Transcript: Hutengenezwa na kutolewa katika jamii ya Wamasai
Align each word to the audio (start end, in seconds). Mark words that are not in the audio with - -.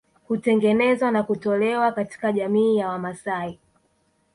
Hutengenezwa 0.27 1.11
na 1.11 1.23
kutolewa 1.23 1.91
katika 1.91 2.31
jamii 2.31 2.77
ya 2.77 2.87
Wamasai 2.89 3.59